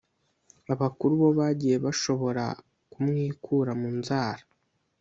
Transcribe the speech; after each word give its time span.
abakuru 0.73 1.13
bo 1.21 1.29
bagiye 1.39 1.75
bashobora 1.85 2.45
kumwikura 2.91 3.71
mu 3.81 3.89
nzara 3.97 4.43